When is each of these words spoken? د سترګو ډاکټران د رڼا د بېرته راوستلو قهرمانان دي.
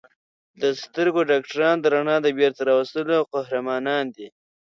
د 0.61 0.63
سترګو 0.83 1.19
ډاکټران 1.29 1.75
د 1.79 1.85
رڼا 1.93 2.17
د 2.23 2.27
بېرته 2.39 2.61
راوستلو 2.69 3.27
قهرمانان 3.33 4.05
دي. 4.15 4.27